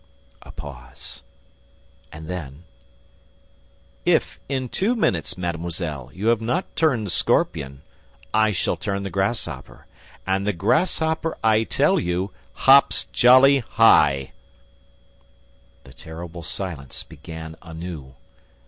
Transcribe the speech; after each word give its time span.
A 0.41 0.51
pause; 0.51 1.21
and 2.11 2.27
then: 2.27 2.63
"If, 4.03 4.39
in 4.49 4.67
two 4.67 4.95
minutes, 4.95 5.37
mademoiselle, 5.37 6.09
you 6.11 6.29
have 6.29 6.41
not 6.41 6.75
turned 6.75 7.05
the 7.05 7.11
scorpion, 7.11 7.83
I 8.33 8.49
shall 8.51 8.77
turn 8.77 9.03
the 9.03 9.11
grasshopper... 9.11 9.85
and 10.25 10.47
the 10.47 10.53
grasshopper, 10.53 11.37
I 11.43 11.65
tell 11.65 11.99
you, 11.99 12.31
HOPS 12.65 13.09
JOLLY 13.11 13.59
HIGH!" 13.59 14.31
The 15.83 15.93
terrible 15.93 16.41
silence 16.41 17.03
began 17.03 17.55
anew. 17.61 18.15